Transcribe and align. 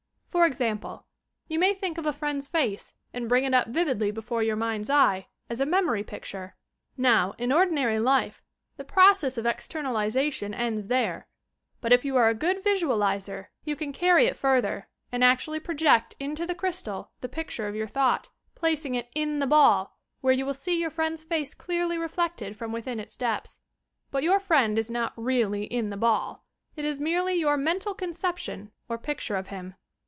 For 0.31 0.45
example: 0.45 1.05
You 1.49 1.59
may 1.59 1.73
think 1.73 1.97
of 1.97 2.05
a 2.05 2.13
friend's 2.13 2.47
face 2.47 2.93
and 3.13 3.27
bring 3.27 3.43
it 3.43 3.53
up 3.53 3.67
vividly 3.67 4.11
before 4.11 4.41
your 4.41 4.55
mind's 4.55 4.89
eye, 4.89 5.27
as 5.49 5.59
a 5.59 5.65
memory 5.65 6.05
picture. 6.05 6.55
Now, 6.95 7.33
in 7.37 7.51
ordinary 7.51 7.99
life, 7.99 8.41
the 8.77 8.85
process 8.85 9.37
of 9.37 9.45
exter 9.45 9.83
nalization 9.83 10.55
ends 10.55 10.87
there, 10.87 11.27
but 11.81 11.91
if 11.91 12.05
you 12.05 12.15
are 12.15 12.29
a 12.29 12.33
good 12.33 12.63
visualizer 12.63 13.47
you 13.65 13.75
can 13.75 13.91
carry 13.91 14.25
it 14.25 14.37
further, 14.37 14.87
and 15.11 15.21
actually 15.21 15.59
project 15.59 16.15
into 16.17 16.45
the 16.47 16.55
crystal 16.55 17.11
the 17.19 17.27
picture 17.27 17.67
of 17.67 17.75
your 17.75 17.85
thought, 17.87 18.29
placing 18.55 18.95
it 18.95 19.09
in 19.13 19.39
the 19.39 19.45
ball, 19.47 19.99
where 20.21 20.33
you 20.33 20.45
will 20.45 20.53
see 20.53 20.79
your 20.79 20.89
friend's 20.89 21.23
face 21.23 21.53
dearly 21.53 21.97
re 21.97 22.07
flected 22.07 22.55
from 22.55 22.71
within 22.71 23.01
its 23.01 23.17
depths. 23.17 23.59
But 24.11 24.23
your 24.23 24.39
friend 24.39 24.79
is 24.79 24.89
not 24.89 25.11
really 25.17 25.65
in 25.65 25.89
the 25.89 25.97
ball; 25.97 26.45
it 26.77 26.85
is 26.85 27.01
merely 27.01 27.33
your 27.33 27.57
mental 27.57 27.93
conception 27.93 28.71
or 28.87 28.97
picture 28.97 29.35
of 29.35 29.49
him. 29.49 29.75